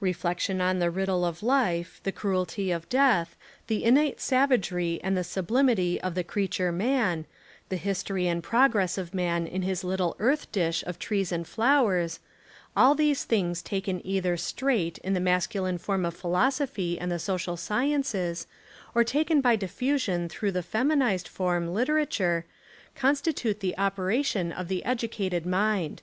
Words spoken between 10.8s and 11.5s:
of trees and